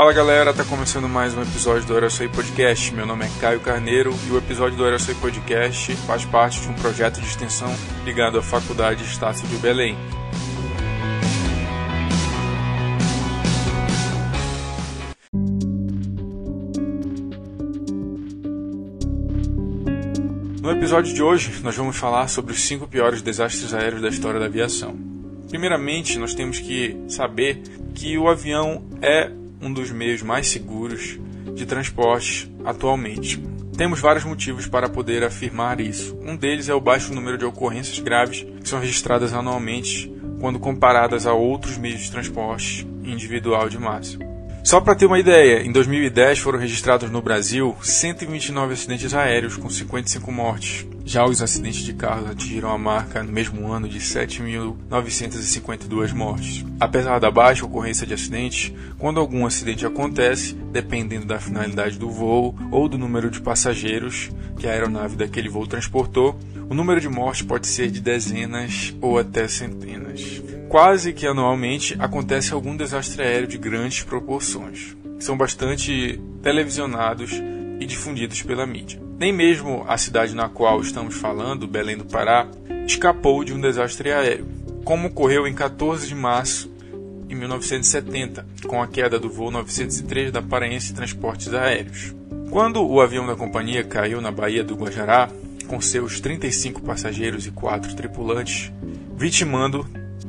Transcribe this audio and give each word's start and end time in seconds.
Fala 0.00 0.14
galera, 0.14 0.54
tá 0.54 0.64
começando 0.64 1.06
mais 1.06 1.34
um 1.34 1.42
episódio 1.42 1.86
do 1.86 1.92
Aeroçoi 1.92 2.26
Podcast. 2.26 2.94
Meu 2.94 3.04
nome 3.04 3.26
é 3.26 3.30
Caio 3.38 3.60
Carneiro 3.60 4.14
e 4.26 4.30
o 4.30 4.38
episódio 4.38 4.74
do 4.74 4.82
Aeroçoi 4.82 5.14
Podcast 5.16 5.94
faz 6.06 6.24
parte 6.24 6.58
de 6.58 6.68
um 6.68 6.72
projeto 6.72 7.20
de 7.20 7.26
extensão 7.26 7.68
ligado 8.02 8.38
à 8.38 8.42
Faculdade 8.42 9.04
Estácio 9.04 9.46
de 9.46 9.58
Belém. 9.58 9.94
No 20.62 20.70
episódio 20.70 21.12
de 21.12 21.22
hoje, 21.22 21.62
nós 21.62 21.76
vamos 21.76 21.98
falar 21.98 22.28
sobre 22.28 22.54
os 22.54 22.60
cinco 22.62 22.88
piores 22.88 23.20
desastres 23.20 23.74
aéreos 23.74 24.00
da 24.00 24.08
história 24.08 24.40
da 24.40 24.46
aviação. 24.46 24.96
Primeiramente, 25.50 26.18
nós 26.18 26.32
temos 26.32 26.58
que 26.58 26.96
saber 27.06 27.60
que 27.94 28.16
o 28.16 28.30
avião 28.30 28.82
é 29.02 29.30
um 29.60 29.72
dos 29.72 29.90
meios 29.90 30.22
mais 30.22 30.48
seguros 30.48 31.18
de 31.54 31.66
transporte 31.66 32.50
atualmente. 32.64 33.42
Temos 33.76 34.00
vários 34.00 34.24
motivos 34.24 34.66
para 34.66 34.88
poder 34.88 35.24
afirmar 35.24 35.80
isso. 35.80 36.18
Um 36.22 36.36
deles 36.36 36.68
é 36.68 36.74
o 36.74 36.80
baixo 36.80 37.14
número 37.14 37.38
de 37.38 37.44
ocorrências 37.44 37.98
graves 37.98 38.46
que 38.62 38.68
são 38.68 38.78
registradas 38.78 39.32
anualmente 39.32 40.12
quando 40.38 40.58
comparadas 40.58 41.26
a 41.26 41.32
outros 41.32 41.78
meios 41.78 42.00
de 42.00 42.10
transporte 42.10 42.86
individual 43.04 43.68
de 43.68 43.78
massa. 43.78 44.18
Só 44.62 44.80
para 44.80 44.94
ter 44.94 45.06
uma 45.06 45.18
ideia, 45.18 45.62
em 45.62 45.72
2010 45.72 46.38
foram 46.38 46.58
registrados 46.58 47.10
no 47.10 47.22
Brasil 47.22 47.74
129 47.82 48.74
acidentes 48.74 49.14
aéreos 49.14 49.56
com 49.56 49.70
55 49.70 50.30
mortes. 50.30 50.86
Já 51.10 51.26
os 51.26 51.42
acidentes 51.42 51.80
de 51.80 51.92
carros 51.92 52.30
atingiram 52.30 52.70
a 52.70 52.78
marca 52.78 53.20
no 53.20 53.32
mesmo 53.32 53.72
ano 53.72 53.88
de 53.88 53.98
7.952 53.98 56.12
mortes. 56.12 56.64
Apesar 56.78 57.18
da 57.18 57.32
baixa 57.32 57.66
ocorrência 57.66 58.06
de 58.06 58.14
acidentes, 58.14 58.72
quando 58.96 59.18
algum 59.18 59.44
acidente 59.44 59.84
acontece, 59.84 60.54
dependendo 60.54 61.26
da 61.26 61.40
finalidade 61.40 61.98
do 61.98 62.08
voo 62.08 62.54
ou 62.70 62.88
do 62.88 62.96
número 62.96 63.28
de 63.28 63.40
passageiros 63.40 64.30
que 64.56 64.68
a 64.68 64.70
aeronave 64.70 65.16
daquele 65.16 65.48
voo 65.48 65.66
transportou, 65.66 66.38
o 66.68 66.74
número 66.74 67.00
de 67.00 67.08
mortes 67.08 67.42
pode 67.42 67.66
ser 67.66 67.90
de 67.90 68.00
dezenas 68.00 68.94
ou 69.00 69.18
até 69.18 69.48
centenas. 69.48 70.40
Quase 70.68 71.12
que 71.12 71.26
anualmente 71.26 71.96
acontece 71.98 72.52
algum 72.52 72.76
desastre 72.76 73.24
aéreo 73.24 73.48
de 73.48 73.58
grandes 73.58 74.04
proporções, 74.04 74.96
que 75.18 75.24
são 75.24 75.36
bastante 75.36 76.20
televisionados 76.40 77.32
e 77.80 77.84
difundidos 77.84 78.42
pela 78.42 78.64
mídia. 78.64 79.09
Nem 79.20 79.34
mesmo 79.34 79.84
a 79.86 79.98
cidade 79.98 80.34
na 80.34 80.48
qual 80.48 80.80
estamos 80.80 81.14
falando, 81.14 81.68
Belém 81.68 81.94
do 81.94 82.06
Pará, 82.06 82.48
escapou 82.86 83.44
de 83.44 83.52
um 83.52 83.60
desastre 83.60 84.10
aéreo, 84.10 84.46
como 84.82 85.08
ocorreu 85.08 85.46
em 85.46 85.52
14 85.52 86.08
de 86.08 86.14
março 86.14 86.72
de 87.26 87.34
1970, 87.34 88.46
com 88.66 88.82
a 88.82 88.88
queda 88.88 89.18
do 89.18 89.28
voo 89.28 89.50
903 89.50 90.32
da 90.32 90.40
Paraense 90.40 90.94
Transportes 90.94 91.52
Aéreos. 91.52 92.14
Quando 92.50 92.82
o 92.82 92.98
avião 92.98 93.26
da 93.26 93.36
companhia 93.36 93.84
caiu 93.84 94.22
na 94.22 94.30
Baía 94.30 94.64
do 94.64 94.74
Guajará, 94.74 95.28
com 95.66 95.82
seus 95.82 96.18
35 96.18 96.80
passageiros 96.80 97.46
e 97.46 97.50
4 97.50 97.94
tripulantes, 97.94 98.72
vitimando 99.18 99.86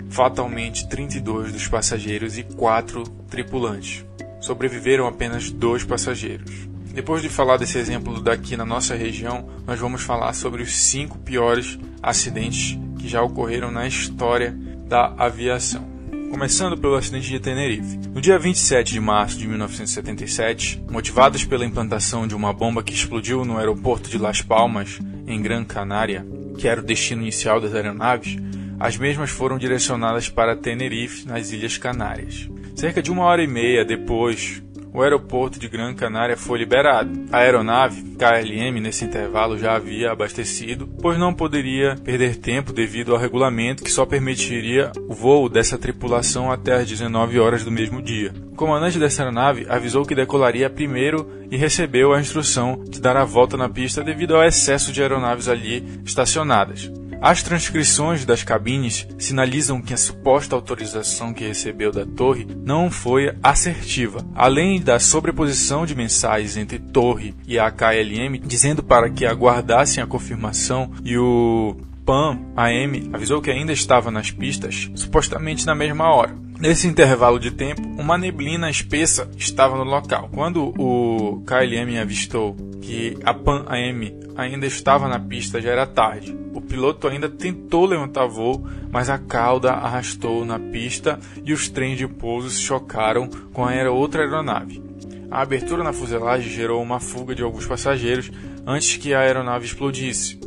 fatalmente 0.10 0.90
32 0.90 1.54
dos 1.54 1.66
passageiros 1.66 2.38
e 2.38 2.44
4 2.44 3.04
tripulantes. 3.30 4.06
Sobreviveram 4.42 5.08
apenas 5.08 5.50
dois 5.50 5.86
passageiros. 5.86 6.71
Depois 6.94 7.22
de 7.22 7.30
falar 7.30 7.58
desse 7.58 7.78
exemplo 7.78 8.22
daqui 8.22 8.58
na 8.58 8.66
nossa 8.66 8.96
região, 8.96 9.48
nós 9.66 9.80
vamos 9.80 10.02
falar 10.02 10.34
sobre 10.34 10.62
os 10.62 10.76
cinco 10.76 11.18
piores 11.20 11.80
acidentes 12.04 12.78
que 13.00 13.08
já 13.08 13.22
ocorreram 13.22 13.72
na 13.72 13.88
história 13.88 14.56
da 14.88 15.14
aviação. 15.18 15.90
Começando 16.30 16.78
pelo 16.78 16.96
acidente 16.96 17.30
de 17.30 17.40
Tenerife. 17.40 17.98
No 18.14 18.22
dia 18.22 18.38
27 18.38 18.92
de 18.92 19.00
março 19.00 19.38
de 19.38 19.48
1977, 19.48 20.84
motivados 20.90 21.46
pela 21.46 21.66
implantação 21.66 22.28
de 22.28 22.36
uma 22.36 22.54
bomba 22.54 22.84
que 22.84 22.94
explodiu 22.94 23.46
no 23.46 23.58
aeroporto 23.58 24.10
de 24.10 24.18
Las 24.18 24.42
Palmas, 24.42 25.00
em 25.28 25.42
Gran 25.42 25.64
Canária, 25.64 26.26
que 26.58 26.68
era 26.68 26.82
o 26.82 26.84
destino 26.84 27.22
inicial 27.22 27.60
das 27.60 27.74
aeronaves, 27.74 28.38
as 28.80 28.98
mesmas 28.98 29.30
foram 29.30 29.58
direcionadas 29.58 30.30
para 30.30 30.56
Tenerife, 30.56 31.28
nas 31.28 31.52
Ilhas 31.52 31.78
Canárias. 31.78 32.50
Cerca 32.76 33.02
de 33.02 33.12
uma 33.12 33.24
hora 33.24 33.44
e 33.44 33.48
meia 33.48 33.86
depois, 33.86 34.62
o 34.94 35.02
aeroporto 35.02 35.60
de 35.60 35.68
Gran 35.68 35.94
Canária 35.94 36.36
foi 36.36 36.60
liberado. 36.60 37.12
A 37.32 37.40
aeronave 37.40 38.04
KLM 38.18 38.80
nesse 38.82 39.06
intervalo 39.06 39.58
já 39.58 39.76
havia 39.76 40.12
abastecido, 40.12 40.88
pois 41.02 41.18
não 41.18 41.34
poderia 41.34 41.96
perder 42.04 42.36
tempo 42.36 42.74
devido 42.74 43.14
ao 43.14 43.20
regulamento 43.20 43.84
que 43.84 43.92
só 43.92 44.06
permitiria 44.06 44.92
o 45.08 45.14
voo 45.14 45.48
dessa 45.48 45.78
tripulação 45.78 46.52
até 46.52 46.74
as 46.74 46.88
19 46.88 47.40
horas 47.40 47.64
do 47.64 47.72
mesmo 47.72 48.02
dia. 48.02 48.34
O 48.52 48.56
comandante 48.56 49.00
dessa 49.00 49.24
aeronave 49.24 49.66
avisou 49.70 50.06
que 50.06 50.16
decolaria 50.16 50.70
primeiro 50.70 51.28
e 51.50 51.58
recebeu 51.58 52.14
a 52.14 52.20
instrução 52.20 52.84
de 52.88 53.02
dar 53.02 53.18
a 53.18 53.26
volta 53.26 53.58
na 53.58 53.70
pista 53.70 54.04
devido 54.04 54.36
ao 54.36 54.44
excesso 54.44 54.92
de 54.92 55.02
aeronaves 55.02 55.48
ali 55.48 56.02
estacionadas. 56.06 56.92
As 57.22 57.44
transcrições 57.44 58.26
das 58.26 58.44
cabines 58.44 59.08
sinalizam 59.20 59.80
que 59.80 59.94
a 59.94 59.98
suposta 59.98 60.56
autorização 60.56 61.32
que 61.32 61.46
recebeu 61.46 61.92
da 61.92 62.04
torre 62.04 62.48
não 62.66 62.90
foi 62.90 63.32
assertiva, 63.44 64.26
além 64.34 64.82
da 64.82 64.98
sobreposição 64.98 65.86
de 65.86 65.94
mensagens 65.94 66.58
entre 66.58 66.80
torre 66.80 67.36
e 67.46 67.60
a 67.60 67.70
KLM, 67.70 68.40
dizendo 68.44 68.82
para 68.82 69.08
que 69.08 69.24
aguardassem 69.24 70.04
a 70.04 70.08
confirmação 70.08 70.92
e 71.06 71.16
o 71.16 71.78
PAN 72.04 72.40
AM 72.58 73.12
avisou 73.14 73.40
que 73.40 73.52
ainda 73.52 73.72
estava 73.72 74.10
nas 74.10 74.32
pistas, 74.32 74.90
supostamente 74.96 75.68
na 75.68 75.76
mesma 75.76 76.12
hora. 76.12 76.36
Nesse 76.60 76.88
intervalo 76.88 77.40
de 77.40 77.52
tempo, 77.52 77.82
uma 78.00 78.18
neblina 78.18 78.70
espessa 78.70 79.30
estava 79.38 79.78
no 79.78 79.84
local. 79.84 80.30
Quando 80.32 80.74
o 80.78 81.44
KLM 81.46 82.00
avistou 82.00 82.56
que 82.82 83.18
a 83.24 83.34
PAN 83.34 83.66
AM 83.68 84.20
ainda 84.36 84.66
estava 84.66 85.08
na 85.08 85.20
pista, 85.20 85.62
já 85.62 85.72
era 85.72 85.86
tarde. 85.86 86.36
O 86.54 86.62
piloto 86.62 87.08
ainda 87.08 87.30
tentou 87.30 87.86
levantar 87.86 88.26
voo, 88.26 88.66
mas 88.92 89.10
a 89.10 89.18
cauda 89.18 89.72
arrastou 89.72 90.44
na 90.44 90.60
pista 90.60 91.20
e 91.46 91.54
os 91.54 91.70
trens 91.70 91.98
de 91.98 92.08
pouso 92.08 92.50
se 92.50 92.62
chocaram 92.62 93.30
com 93.54 93.66
a 93.66 93.90
outra 93.90 94.24
aeronave. 94.24 94.82
A 95.30 95.42
abertura 95.42 95.84
na 95.84 95.94
fuselagem 95.94 96.52
gerou 96.52 96.82
uma 96.82 97.00
fuga 97.00 97.34
de 97.34 97.44
alguns 97.44 97.66
passageiros 97.66 98.32
antes 98.66 98.98
que 98.98 99.14
a 99.14 99.20
aeronave 99.20 99.66
explodisse. 99.66 100.40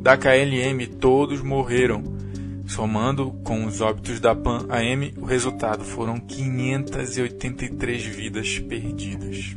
Da 0.00 0.16
KLM, 0.16 0.86
todos 0.98 1.42
morreram 1.42 2.20
Somando 2.70 3.32
com 3.42 3.66
os 3.66 3.80
óbitos 3.80 4.20
da 4.20 4.32
Pan 4.32 4.64
AM, 4.68 5.12
o 5.18 5.24
resultado 5.24 5.82
foram 5.82 6.20
583 6.20 8.04
vidas 8.04 8.60
perdidas. 8.60 9.56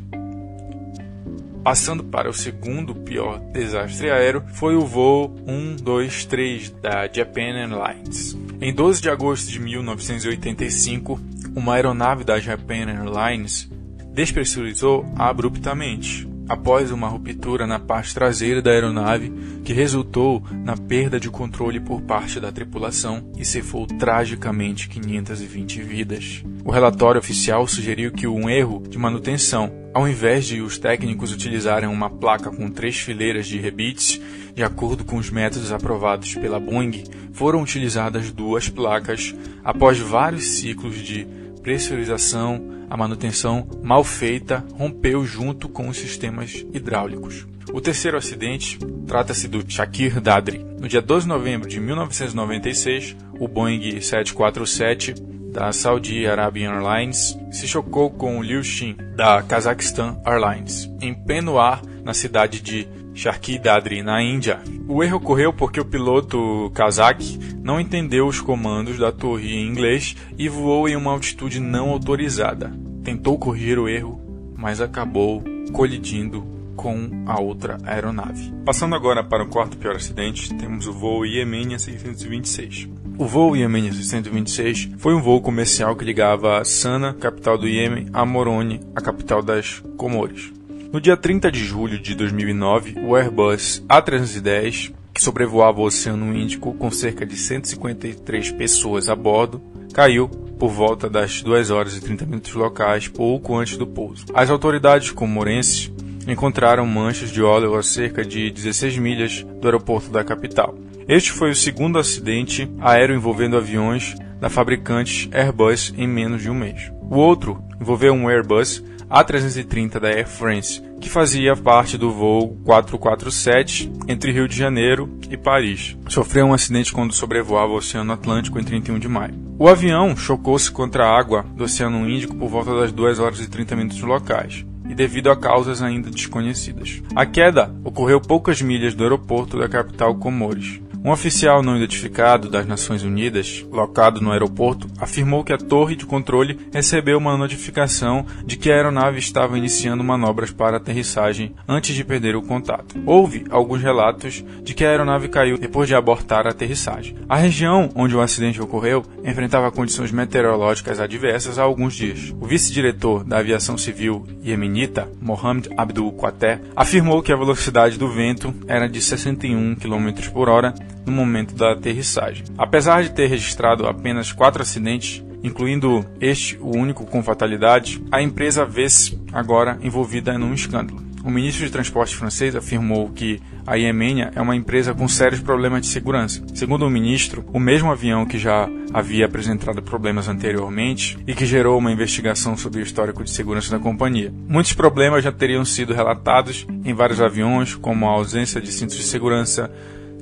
Passando 1.63 2.03
para 2.03 2.29
o 2.29 2.33
segundo 2.33 2.93
pior 2.93 3.39
desastre 3.53 4.11
aéreo, 4.11 4.43
foi 4.55 4.75
o 4.75 4.81
voo 4.81 5.33
123 5.45 6.69
da 6.81 7.07
Japan 7.07 7.55
Airlines. 7.55 8.37
Em 8.59 8.73
12 8.73 9.01
de 9.01 9.09
agosto 9.09 9.49
de 9.49 9.61
1985, 9.61 11.19
uma 11.55 11.75
aeronave 11.75 12.25
da 12.25 12.37
Japan 12.37 12.89
Airlines 12.89 13.69
despressurizou 14.13 15.05
abruptamente 15.15 16.27
após 16.47 16.91
uma 16.91 17.07
ruptura 17.07 17.65
na 17.65 17.79
parte 17.79 18.13
traseira 18.13 18.61
da 18.61 18.71
aeronave 18.71 19.31
que 19.63 19.73
resultou 19.73 20.43
na 20.63 20.75
perda 20.75 21.19
de 21.19 21.29
controle 21.29 21.79
por 21.79 22.01
parte 22.01 22.39
da 22.39 22.51
tripulação 22.51 23.31
e 23.37 23.45
cefou 23.45 23.85
tragicamente 23.87 24.89
520 24.89 25.81
vidas. 25.81 26.43
O 26.65 26.71
relatório 26.71 27.19
oficial 27.19 27.67
sugeriu 27.67 28.11
que 28.11 28.27
um 28.27 28.49
erro 28.49 28.83
de 28.87 28.97
manutenção, 28.97 29.71
ao 29.93 30.07
invés 30.07 30.45
de 30.45 30.61
os 30.61 30.77
técnicos 30.77 31.33
utilizarem 31.33 31.89
uma 31.89 32.09
placa 32.09 32.51
com 32.51 32.69
três 32.69 32.97
fileiras 32.97 33.47
de 33.47 33.59
rebites, 33.59 34.19
de 34.55 34.63
acordo 34.63 35.03
com 35.03 35.17
os 35.17 35.29
métodos 35.29 35.71
aprovados 35.71 36.35
pela 36.35 36.59
Boeing, 36.59 37.03
foram 37.31 37.61
utilizadas 37.61 38.31
duas 38.31 38.69
placas 38.69 39.33
após 39.63 39.97
vários 39.99 40.45
ciclos 40.45 40.95
de 40.97 41.27
pressurização, 41.63 42.85
a 42.89 42.97
manutenção 42.97 43.67
mal 43.81 44.03
feita 44.03 44.63
rompeu 44.73 45.25
junto 45.25 45.69
com 45.69 45.87
os 45.87 45.97
sistemas 45.97 46.65
hidráulicos. 46.73 47.47
O 47.71 47.79
terceiro 47.79 48.17
acidente 48.17 48.77
trata-se 49.07 49.47
do 49.47 49.63
Shakir 49.67 50.19
Dadri. 50.21 50.63
No 50.79 50.87
dia 50.87 51.01
12 51.01 51.23
de 51.23 51.29
novembro 51.29 51.67
de 51.67 51.79
1996, 51.79 53.15
o 53.39 53.47
Boeing 53.47 54.01
747 54.01 55.15
da 55.53 55.71
Saudi 55.71 56.27
Arabian 56.27 56.73
Airlines 56.73 57.37
se 57.51 57.67
chocou 57.67 58.09
com 58.11 58.39
o 58.39 58.43
Liu 58.43 58.63
Xin 58.63 58.97
da 59.15 59.41
Kazakhstan 59.41 60.17
Airlines 60.25 60.89
em 60.99 61.13
pleno 61.13 61.59
ar 61.59 61.81
na 62.03 62.13
cidade 62.13 62.59
de 62.59 62.87
Sharki 63.13 63.59
Dadri, 63.59 64.01
na 64.01 64.21
Índia. 64.21 64.59
O 64.87 65.03
erro 65.03 65.17
ocorreu 65.17 65.53
porque 65.53 65.79
o 65.79 65.85
piloto 65.85 66.71
kazakh 66.73 67.21
não 67.63 67.79
entendeu 67.79 68.27
os 68.27 68.41
comandos 68.41 68.97
da 68.97 69.11
torre 69.11 69.53
em 69.53 69.67
inglês 69.67 70.15
e 70.37 70.49
voou 70.49 70.89
em 70.89 70.95
uma 70.95 71.11
altitude 71.11 71.59
não 71.59 71.89
autorizada. 71.89 72.73
Tentou 73.03 73.37
corrigir 73.37 73.77
o 73.77 73.87
erro, 73.87 74.19
mas 74.57 74.81
acabou 74.81 75.43
colidindo 75.71 76.53
com 76.75 77.23
a 77.25 77.39
outra 77.39 77.77
aeronave. 77.85 78.51
Passando 78.65 78.95
agora 78.95 79.23
para 79.23 79.43
o 79.43 79.47
quarto 79.47 79.77
pior 79.77 79.95
acidente, 79.95 80.53
temos 80.55 80.87
o 80.87 80.93
voo 80.93 81.25
Yemenia 81.25 81.77
626. 81.77 82.89
O 83.17 83.25
voo 83.25 83.55
Yemeni 83.55 83.93
626 83.93 84.89
foi 84.97 85.13
um 85.13 85.21
voo 85.21 85.39
comercial 85.39 85.95
que 85.95 86.03
ligava 86.03 86.63
Sana, 86.65 87.13
capital 87.13 87.57
do 87.57 87.67
Iêmen, 87.67 88.07
a 88.11 88.25
Moroni, 88.25 88.79
a 88.95 89.01
capital 89.01 89.43
das 89.43 89.83
Comores. 89.97 90.51
No 90.93 91.01
dia 91.01 91.17
30 91.17 91.51
de 91.51 91.57
julho 91.57 91.97
de 91.97 92.13
2009, 92.13 92.99
o 93.03 93.15
Airbus 93.15 93.83
A310, 93.89 94.93
que 95.11 95.23
sobrevoava 95.23 95.81
o 95.81 95.85
Oceano 95.85 96.37
Índico 96.37 96.71
com 96.75 96.91
cerca 96.91 97.25
de 97.25 97.35
153 97.35 98.51
pessoas 98.51 99.09
a 99.09 99.15
bordo, 99.15 99.59
caiu 99.91 100.29
por 100.29 100.69
volta 100.69 101.09
das 101.09 101.41
2 101.41 101.71
horas 101.71 101.97
e 101.97 101.99
30 102.01 102.27
minutos 102.27 102.53
locais, 102.53 103.07
pouco 103.07 103.57
antes 103.57 103.75
do 103.75 103.87
pouso. 103.87 104.25
As 104.35 104.51
autoridades 104.51 105.09
comorenses 105.09 105.91
encontraram 106.27 106.85
manchas 106.85 107.31
de 107.31 107.41
óleo 107.41 107.73
a 107.73 107.81
cerca 107.81 108.23
de 108.23 108.51
16 108.51 108.95
milhas 108.99 109.41
do 109.41 109.67
aeroporto 109.67 110.11
da 110.11 110.23
capital. 110.23 110.75
Este 111.07 111.31
foi 111.31 111.49
o 111.49 111.55
segundo 111.55 111.97
acidente 111.97 112.69
aéreo 112.79 113.15
envolvendo 113.15 113.57
aviões 113.57 114.15
da 114.39 114.47
fabricante 114.47 115.27
Airbus 115.33 115.91
em 115.97 116.07
menos 116.07 116.43
de 116.43 116.51
um 116.51 116.53
mês. 116.53 116.91
O 117.01 117.15
outro 117.15 117.63
envolveu 117.81 118.13
um 118.13 118.29
Airbus 118.29 118.83
A330 119.13 119.99
da 119.99 120.07
Air 120.07 120.27
France, 120.27 120.81
que 120.99 121.07
fazia 121.07 121.55
parte 121.55 121.99
do 121.99 122.11
voo 122.11 122.57
447 122.65 123.91
entre 124.07 124.31
Rio 124.31 124.47
de 124.47 124.57
Janeiro 124.57 125.07
e 125.29 125.37
Paris. 125.37 125.95
Sofreu 126.09 126.47
um 126.47 126.53
acidente 126.53 126.91
quando 126.91 127.13
sobrevoava 127.13 127.73
o 127.73 127.75
Oceano 127.75 128.11
Atlântico 128.11 128.59
em 128.59 128.63
31 128.63 128.97
de 128.97 129.07
maio. 129.07 129.35
O 129.59 129.67
avião 129.67 130.17
chocou-se 130.17 130.71
contra 130.71 131.05
a 131.05 131.15
água 131.15 131.45
do 131.55 131.63
Oceano 131.63 132.09
Índico 132.09 132.35
por 132.35 132.49
volta 132.49 132.75
das 132.75 132.91
2 132.91 133.19
horas 133.19 133.39
e 133.39 133.47
30 133.47 133.75
minutos 133.75 134.01
locais 134.01 134.65
e 134.89 134.95
devido 134.95 135.31
a 135.31 135.35
causas 135.35 135.81
ainda 135.81 136.09
desconhecidas. 136.09 137.01
A 137.15 137.25
queda 137.25 137.73
ocorreu 137.83 138.19
poucas 138.19 138.61
milhas 138.61 138.93
do 138.93 139.03
aeroporto 139.03 139.57
da 139.57 139.69
capital 139.69 140.15
Comores. 140.15 140.81
Um 141.05 141.11
oficial 141.11 141.61
não 141.61 141.75
identificado 141.75 142.49
das 142.49 142.65
Nações 142.65 143.03
Unidas, 143.03 143.65
locado 143.69 144.21
no 144.21 144.31
aeroporto, 144.31 144.87
afirmou 144.97 145.43
que 145.43 145.51
a 145.51 145.57
torre 145.57 145.97
de 145.97 146.05
controle 146.05 146.57
recebeu 146.71 147.17
uma 147.17 147.35
notificação 147.35 148.25
de 148.45 148.55
que 148.55 148.71
a 148.71 148.75
aeronave 148.75 149.19
estava 149.19 149.57
iniciando 149.57 150.01
manobras 150.01 150.51
para 150.51 150.77
aterrissagem 150.77 151.53
antes 151.67 151.93
de 151.93 152.05
perder 152.05 152.37
o 152.37 152.41
contato. 152.41 152.95
Houve 153.05 153.43
alguns 153.49 153.81
relatos 153.81 154.45
de 154.63 154.73
que 154.73 154.85
a 154.85 154.91
aeronave 154.91 155.27
caiu 155.27 155.57
depois 155.57 155.89
de 155.89 155.95
abortar 155.95 156.47
a 156.47 156.51
aterrissagem. 156.51 157.17
A 157.27 157.35
região 157.35 157.89
onde 157.95 158.15
o 158.15 158.21
acidente 158.21 158.61
ocorreu 158.61 159.03
enfrentava 159.25 159.73
condições 159.73 160.09
meteorológicas 160.13 161.01
adversas 161.01 161.59
há 161.59 161.63
alguns 161.63 161.95
dias. 161.95 162.33
O 162.39 162.45
vice-diretor 162.45 163.25
da 163.25 163.39
aviação 163.39 163.77
civil 163.77 164.25
iemenita, 164.41 165.09
Mohamed 165.21 165.69
Abdul 165.75 166.13
Qater, 166.13 166.61
afirmou 166.73 167.21
que 167.21 167.33
a 167.33 167.37
velocidade 167.37 167.99
do 167.99 168.07
vento 168.07 168.55
era 168.69 168.87
de 168.87 169.01
61 169.01 169.75
km 169.75 170.31
por 170.31 170.47
hora 170.47 170.73
no 171.05 171.11
momento 171.11 171.55
da 171.55 171.73
aterrissagem. 171.73 172.45
Apesar 172.57 173.03
de 173.03 173.11
ter 173.11 173.27
registrado 173.27 173.87
apenas 173.87 174.31
quatro 174.31 174.61
acidentes, 174.61 175.23
incluindo 175.43 176.05
este 176.19 176.57
o 176.57 176.75
único 176.75 177.05
com 177.05 177.21
fatalidade, 177.21 178.03
a 178.11 178.21
empresa 178.21 178.65
vê-se 178.65 179.19
agora 179.31 179.77
envolvida 179.81 180.37
num 180.37 180.53
escândalo. 180.53 181.03
O 181.23 181.31
ministro 181.31 181.65
de 181.65 181.71
Transporte 181.71 182.13
francês 182.17 182.53
afirmou 182.53 183.09
que 183.09 183.41
a 183.65 183.75
Iemenia 183.75 184.29
é 184.35 184.41
uma 184.41 184.57
empresa 184.57 184.93
com 184.93 185.07
sérios 185.07 185.39
problemas 185.39 185.79
de 185.79 185.87
segurança. 185.87 186.43
Segundo 186.53 186.85
o 186.85 186.89
ministro, 186.89 187.45
o 187.53 187.59
mesmo 187.59 187.89
avião 187.89 188.25
que 188.25 188.37
já 188.37 188.67
havia 188.93 189.25
apresentado 189.25 189.81
problemas 189.81 190.27
anteriormente 190.27 191.17
e 191.25 191.33
que 191.33 191.45
gerou 191.45 191.77
uma 191.77 191.93
investigação 191.93 192.57
sobre 192.57 192.81
o 192.81 192.83
histórico 192.83 193.23
de 193.23 193.29
segurança 193.29 193.71
da 193.71 193.81
companhia. 193.81 194.33
Muitos 194.49 194.73
problemas 194.73 195.23
já 195.23 195.31
teriam 195.31 195.63
sido 195.63 195.93
relatados 195.93 196.67
em 196.83 196.93
vários 196.93 197.21
aviões, 197.21 197.73
como 197.73 198.05
a 198.05 198.11
ausência 198.11 198.59
de 198.59 198.69
cintos 198.69 198.97
de 198.97 199.03
segurança, 199.03 199.71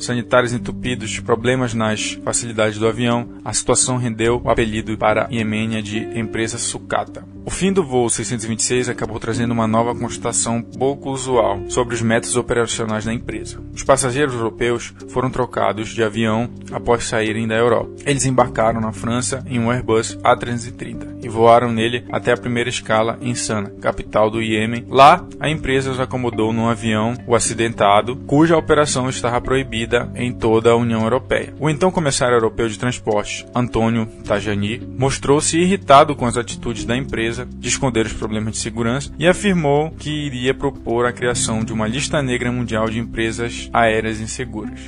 sanitários 0.06 0.54
entupidos, 0.54 1.20
problemas 1.20 1.74
nas 1.74 2.14
facilidades 2.24 2.78
do 2.78 2.88
avião, 2.88 3.28
a 3.44 3.54
situação 3.54 3.98
rendeu 3.98 4.42
o 4.44 4.50
apelido 4.50 4.98
para 4.98 5.28
Iemenia 5.32 5.82
de 5.82 6.00
empresa 6.18 6.58
sucata. 6.58 7.26
O 7.44 7.50
fim 7.50 7.74
do 7.74 7.84
voo 7.84 8.10
626 8.10 8.90
acabou 8.90 9.20
trazendo 9.20 9.52
uma 9.52 9.68
nova 9.68 9.96
constatação 9.96 10.62
pouco 10.62 11.10
usual 11.10 11.60
sobre 11.70 11.96
os 11.96 12.02
métodos 12.02 12.36
operacionais 12.36 13.06
da 13.06 13.14
empresa. 13.14 13.62
Os 13.74 13.84
passageiros 13.84 14.36
europeus 14.36 14.94
foram 15.10 15.30
trocados 15.30 15.90
de 15.90 16.04
avião 16.04 16.50
após 16.72 17.06
saírem 17.06 17.48
da 17.48 17.56
Europa. 17.56 17.92
Eles 18.06 18.26
embarcaram 18.26 18.80
na 18.80 18.92
França 18.92 19.44
em 19.48 19.60
um 19.60 19.72
Airbus 19.72 20.18
A330 20.18 21.11
e 21.22 21.30
voaram 21.30 21.72
nele 21.72 22.04
até 22.12 22.32
a 22.32 22.38
primeira 22.38 22.70
escala 22.70 23.18
em 23.22 23.36
Sana, 23.36 23.72
capital 23.82 24.30
do 24.30 24.42
Iêmen. 24.42 24.86
Lá, 24.90 25.26
a 25.40 25.50
empresa 25.50 25.92
os 25.92 26.00
acomodou 26.00 26.52
num 26.52 26.68
avião, 26.68 27.14
o 27.28 27.36
acidentado, 27.36 28.16
cuja 28.28 28.58
operação 28.58 29.10
estava 29.10 29.40
proibida 29.42 30.12
em 30.16 30.32
toda 30.32 30.72
a 30.72 30.76
União 30.76 31.02
Europeia. 31.02 31.54
O 31.60 31.70
então 31.70 31.92
comissário 31.92 32.36
europeu 32.36 32.68
de 32.68 32.80
transporte, 32.80 33.46
Antônio 33.54 34.08
Tajani, 34.26 34.82
mostrou-se 34.98 35.58
irritado 35.58 36.16
com 36.16 36.26
as 36.26 36.38
atitudes 36.38 36.86
da 36.86 36.98
empresa 36.98 37.48
de 37.48 37.68
esconder 37.68 38.06
os 38.06 38.14
problemas 38.14 38.54
de 38.54 38.60
segurança 38.60 39.12
e 39.18 39.28
afirmou 39.28 39.92
que 39.92 40.10
iria 40.10 40.54
propor 40.54 41.06
a 41.06 41.14
criação 41.14 41.64
de 41.64 41.74
uma 41.74 41.88
lista 41.88 42.22
negra 42.22 42.52
mundial 42.52 42.90
de 42.90 43.00
empresas 43.00 43.70
aéreas 43.74 44.20
inseguras. 44.20 44.80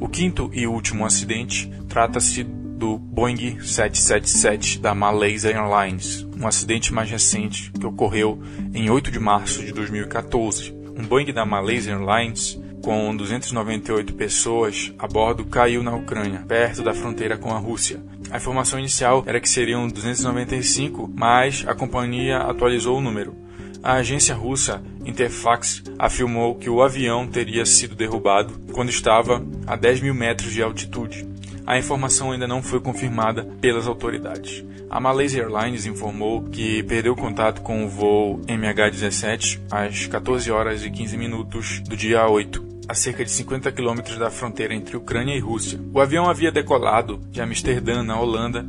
O 0.00 0.08
quinto 0.08 0.50
e 0.52 0.66
último 0.66 1.04
acidente 1.04 1.70
trata-se 1.88 2.46
do 2.76 2.98
Boeing 2.98 3.60
777 3.60 4.78
da 4.78 4.94
Malaysia 4.94 5.50
Airlines, 5.50 6.26
um 6.38 6.46
acidente 6.46 6.92
mais 6.92 7.10
recente 7.10 7.72
que 7.72 7.86
ocorreu 7.86 8.40
em 8.74 8.90
8 8.90 9.10
de 9.10 9.18
março 9.18 9.64
de 9.64 9.72
2014. 9.72 10.76
Um 10.96 11.04
Boeing 11.04 11.32
da 11.32 11.46
Malaysia 11.46 11.92
Airlines 11.92 12.60
com 12.82 13.16
298 13.16 14.14
pessoas 14.14 14.92
a 14.98 15.08
bordo 15.08 15.44
caiu 15.46 15.82
na 15.82 15.94
Ucrânia, 15.94 16.44
perto 16.46 16.82
da 16.82 16.94
fronteira 16.94 17.36
com 17.36 17.50
a 17.50 17.58
Rússia. 17.58 18.00
A 18.30 18.36
informação 18.36 18.78
inicial 18.78 19.24
era 19.26 19.40
que 19.40 19.48
seriam 19.48 19.88
295, 19.88 21.10
mas 21.12 21.64
a 21.66 21.74
companhia 21.74 22.38
atualizou 22.38 22.98
o 22.98 23.00
número. 23.00 23.34
A 23.82 23.94
agência 23.94 24.34
russa 24.34 24.82
Interfax 25.04 25.82
afirmou 25.98 26.56
que 26.56 26.68
o 26.68 26.82
avião 26.82 27.26
teria 27.26 27.64
sido 27.64 27.94
derrubado 27.94 28.54
quando 28.72 28.90
estava 28.90 29.44
a 29.66 29.76
10 29.76 30.00
mil 30.00 30.14
metros 30.14 30.52
de 30.52 30.62
altitude. 30.62 31.26
A 31.66 31.76
informação 31.76 32.30
ainda 32.30 32.46
não 32.46 32.62
foi 32.62 32.80
confirmada 32.80 33.42
pelas 33.60 33.88
autoridades. 33.88 34.64
A 34.88 35.00
Malaysia 35.00 35.42
Airlines 35.42 35.84
informou 35.84 36.44
que 36.44 36.82
perdeu 36.84 37.16
contato 37.16 37.60
com 37.60 37.84
o 37.84 37.88
voo 37.88 38.40
MH17 38.46 39.60
às 39.70 40.06
14 40.06 40.50
horas 40.50 40.84
e 40.84 40.90
15 40.90 41.16
minutos 41.16 41.80
do 41.80 41.96
dia 41.96 42.26
8 42.28 42.76
a 42.88 42.94
cerca 42.94 43.24
de 43.24 43.30
50 43.30 43.72
quilômetros 43.72 44.16
da 44.16 44.30
fronteira 44.30 44.74
entre 44.74 44.96
Ucrânia 44.96 45.34
e 45.34 45.40
Rússia. 45.40 45.80
O 45.92 46.00
avião 46.00 46.30
havia 46.30 46.52
decolado 46.52 47.20
de 47.30 47.40
Amsterdã, 47.40 48.02
na 48.02 48.18
Holanda, 48.18 48.64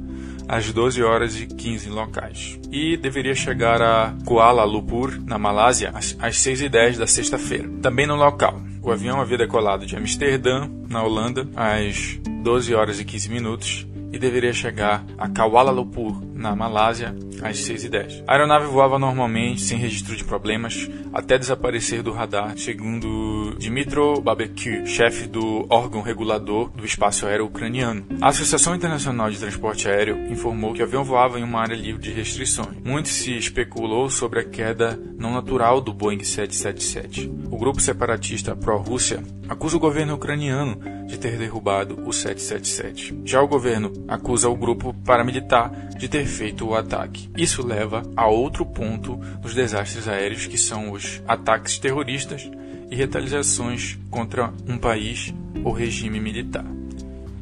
às 0.47 0.71
12 0.71 1.03
horas 1.03 1.39
e 1.39 1.45
15 1.45 1.89
locais. 1.89 2.59
E 2.71 2.97
deveria 2.97 3.35
chegar 3.35 3.81
a 3.81 4.15
Kuala 4.25 4.63
Lumpur, 4.63 5.19
na 5.23 5.37
Malásia, 5.37 5.93
às 5.93 6.39
6 6.39 6.61
e 6.61 6.69
10 6.69 6.97
da 6.97 7.05
sexta-feira, 7.05 7.69
também 7.81 8.07
no 8.07 8.15
local. 8.15 8.59
O 8.87 8.91
avião 8.93 9.19
havia 9.19 9.37
decolado 9.37 9.85
de 9.85 9.97
Amsterdã, 9.97 10.65
na 10.87 11.03
Holanda, 11.03 11.45
às 11.57 12.17
12 12.41 12.73
horas 12.73 13.01
e 13.01 13.03
15 13.03 13.29
minutos 13.29 13.85
e 14.13 14.17
deveria 14.17 14.53
chegar 14.53 15.03
a 15.17 15.27
Kuala 15.27 15.71
Lumpur, 15.71 16.23
na 16.37 16.55
Malásia, 16.55 17.15
às 17.41 17.57
6h10. 17.57 18.23
A 18.27 18.33
aeronave 18.33 18.67
voava 18.67 18.97
normalmente, 18.99 19.61
sem 19.61 19.77
registro 19.77 20.15
de 20.15 20.23
problemas, 20.23 20.89
até 21.13 21.37
desaparecer 21.37 22.03
do 22.03 22.11
radar, 22.11 22.57
segundo 22.57 23.55
Dmitro 23.59 24.21
Babeky, 24.21 24.85
chefe 24.85 25.27
do 25.27 25.65
órgão 25.69 26.01
regulador 26.01 26.69
do 26.69 26.85
espaço 26.85 27.25
aéreo 27.25 27.45
ucraniano. 27.45 28.05
A 28.21 28.29
Associação 28.29 28.75
Internacional 28.75 29.29
de 29.29 29.39
Transporte 29.39 29.87
Aéreo 29.87 30.31
informou 30.31 30.73
que 30.73 30.81
o 30.81 30.85
avião 30.85 31.03
voava 31.03 31.39
em 31.39 31.43
uma 31.43 31.61
área 31.61 31.75
livre 31.75 32.01
de 32.01 32.11
restrições. 32.11 32.77
Muito 32.83 33.09
se 33.09 33.37
especulou 33.37 34.09
sobre 34.09 34.39
a 34.39 34.43
queda 34.43 34.99
não 35.17 35.33
natural 35.33 35.81
do 35.81 35.93
Boeing 35.93 36.23
777. 36.23 37.31
O 37.49 37.57
grupo 37.57 37.81
separatista 37.81 38.55
pró-Rússia 38.55 39.23
acusa 39.49 39.77
o 39.77 39.79
governo 39.79 40.15
ucraniano 40.15 40.79
de 41.07 41.17
ter 41.17 41.37
derrubado 41.37 41.99
o 42.05 42.13
777. 42.13 43.21
Já 43.25 43.41
o 43.41 43.47
governo 43.47 43.91
acusa 44.07 44.49
o 44.49 44.55
grupo 44.55 44.93
paramilitar 45.05 45.71
de 45.97 46.07
ter 46.07 46.26
feito 46.27 46.67
o 46.67 46.75
ataque. 46.75 47.29
Isso 47.35 47.65
leva 47.65 48.03
a 48.15 48.27
outro 48.27 48.65
ponto 48.65 49.15
dos 49.41 49.53
desastres 49.53 50.07
aéreos, 50.07 50.45
que 50.45 50.57
são 50.57 50.91
os 50.91 51.21
ataques 51.27 51.79
terroristas 51.79 52.49
e 52.91 52.95
retaliações 52.95 53.97
contra 54.09 54.53
um 54.67 54.77
país 54.77 55.33
ou 55.63 55.71
regime 55.71 56.19
militar. 56.19 56.65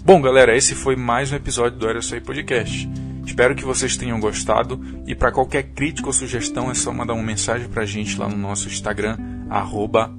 Bom, 0.03 0.21
galera, 0.21 0.55
esse 0.55 0.75
foi 0.75 0.95
mais 0.95 1.31
um 1.31 1.35
episódio 1.35 1.79
do 1.79 1.87
Aerosaí 1.87 2.21
Podcast. 2.21 2.87
Espero 3.25 3.55
que 3.55 3.65
vocês 3.65 3.97
tenham 3.97 4.19
gostado 4.19 4.79
e 5.07 5.15
para 5.15 5.31
qualquer 5.31 5.63
crítica 5.63 6.07
ou 6.07 6.13
sugestão 6.13 6.69
é 6.69 6.75
só 6.75 6.93
mandar 6.93 7.13
uma 7.13 7.23
mensagem 7.23 7.67
para 7.67 7.81
a 7.81 7.85
gente 7.85 8.17
lá 8.19 8.29
no 8.29 8.37
nosso 8.37 8.67
Instagram, 8.67 9.17
arroba. 9.49 10.13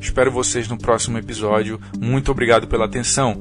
Espero 0.00 0.30
vocês 0.32 0.68
no 0.68 0.76
próximo 0.76 1.18
episódio. 1.18 1.80
Muito 1.98 2.32
obrigado 2.32 2.66
pela 2.66 2.84
atenção. 2.84 3.38